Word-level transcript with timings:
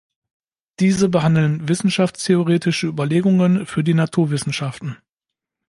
Diese 0.79 1.09
behandeln 1.09 1.67
wissenschaftstheoretische 1.69 2.87
Überlegungen 2.87 3.67
für 3.67 3.83
die 3.83 3.93
Naturwissenschaften. 3.93 4.97